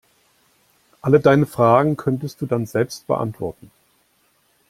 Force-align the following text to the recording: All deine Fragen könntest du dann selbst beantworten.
All 1.03 1.19
deine 1.19 1.45
Fragen 1.45 1.95
könntest 1.95 2.41
du 2.41 2.47
dann 2.47 2.65
selbst 2.65 3.05
beantworten. 3.05 3.69